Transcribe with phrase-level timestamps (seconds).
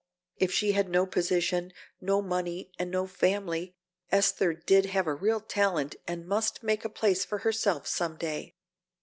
[0.37, 3.75] If she had no position, no money and no family,
[4.11, 8.55] Esther did have a real talent and must make a place for herself some day."